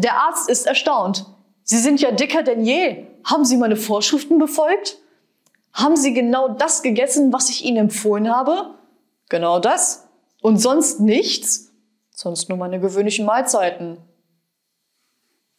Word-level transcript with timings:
Der 0.00 0.14
Arzt 0.14 0.48
ist 0.48 0.66
erstaunt. 0.66 1.26
Sie 1.62 1.78
sind 1.78 2.00
ja 2.00 2.10
dicker 2.10 2.42
denn 2.42 2.64
je. 2.64 3.06
Haben 3.22 3.44
Sie 3.44 3.58
meine 3.58 3.76
Vorschriften 3.76 4.38
befolgt? 4.38 4.98
Haben 5.74 5.96
Sie 5.96 6.14
genau 6.14 6.48
das 6.48 6.82
gegessen, 6.82 7.34
was 7.34 7.50
ich 7.50 7.66
Ihnen 7.66 7.76
empfohlen 7.76 8.34
habe? 8.34 8.74
Genau 9.28 9.58
das. 9.58 10.08
Und 10.40 10.56
sonst 10.56 11.00
nichts? 11.00 11.70
Sonst 12.12 12.48
nur 12.48 12.56
meine 12.56 12.80
gewöhnlichen 12.80 13.26
Mahlzeiten. 13.26 13.98